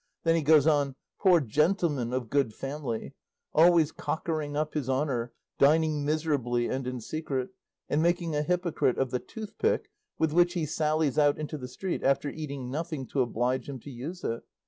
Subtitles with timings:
[0.23, 3.13] Then he goes on: "Poor gentleman of good family!
[3.53, 7.49] always cockering up his honour, dining miserably and in secret,
[7.87, 12.01] and making a hypocrite of the toothpick with which he sallies out into the street
[12.01, 14.41] after eating nothing to oblige him to use it!